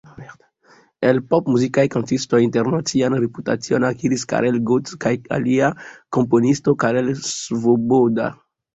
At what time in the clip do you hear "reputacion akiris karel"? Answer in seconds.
3.25-4.59